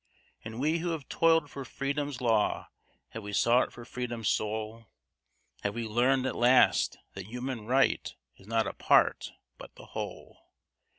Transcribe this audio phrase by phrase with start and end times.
[0.43, 2.69] And we who have toiled for freedom's law,
[3.09, 4.87] have we sought for freedom's soul?
[5.61, 10.39] Have we learned at last that human right is not a part but the whole?